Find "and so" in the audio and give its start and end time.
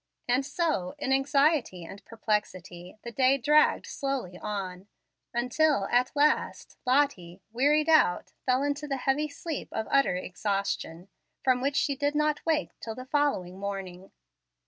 0.27-0.95